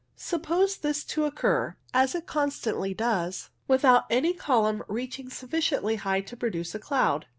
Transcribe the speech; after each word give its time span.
Suppose 0.15 0.77
this 0.77 1.03
to 1.03 1.25
occur, 1.25 1.75
as 1.93 2.15
it 2.15 2.25
constantly 2.25 2.91
does, 2.91 3.51
without 3.67 4.05
any 4.09 4.33
column 4.33 4.81
reaching 4.87 5.29
sufficiently 5.29 5.97
high 5.97 6.21
to 6.21 6.35
produce 6.35 6.73
a 6.73 6.79
cloud. 6.79 7.27